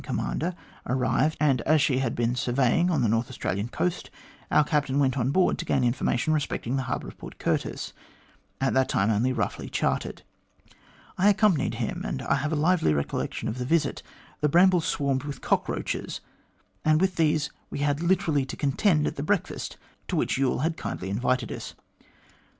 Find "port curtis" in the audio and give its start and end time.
7.19-7.93